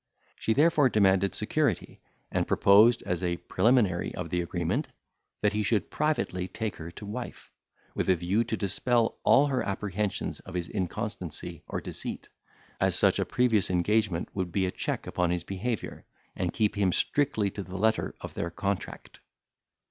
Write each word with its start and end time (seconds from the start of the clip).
She 0.35 0.53
therefore 0.53 0.89
demanded 0.89 1.35
security, 1.35 2.01
and 2.31 2.47
proposed, 2.47 3.03
as 3.05 3.23
a 3.23 3.37
preliminary 3.37 4.15
of 4.15 4.31
the 4.31 4.41
agreement, 4.41 4.87
that 5.43 5.53
he 5.53 5.61
should 5.61 5.91
privately 5.91 6.47
take 6.47 6.77
her 6.77 6.89
to 6.89 7.05
wife, 7.05 7.51
with 7.93 8.09
a 8.09 8.15
view 8.15 8.43
to 8.45 8.57
dispel 8.57 9.19
all 9.23 9.45
her 9.45 9.61
apprehensions 9.61 10.39
of 10.39 10.55
his 10.55 10.67
inconstancy 10.67 11.61
or 11.67 11.81
deceit, 11.81 12.29
as 12.79 12.95
such 12.95 13.19
a 13.19 13.25
previous 13.25 13.69
engagement 13.69 14.29
would 14.33 14.51
be 14.51 14.65
a 14.65 14.71
check 14.71 15.05
upon 15.05 15.29
his 15.29 15.43
behaviour, 15.43 16.03
and 16.35 16.51
keep 16.51 16.73
him 16.75 16.91
strictly 16.91 17.51
to 17.51 17.61
the 17.61 17.77
letter 17.77 18.15
of 18.21 18.33
their 18.33 18.49
contract. 18.49 19.19